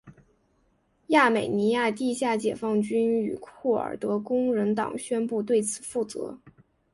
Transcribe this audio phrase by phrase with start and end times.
[1.09, 6.39] 亚美尼亚地下解放军与库尔德工人党宣布对此负责。